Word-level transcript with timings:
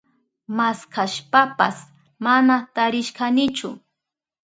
Maskashpapas 0.57 1.77
mana 2.25 2.55
tarishkanichu. 2.75 3.69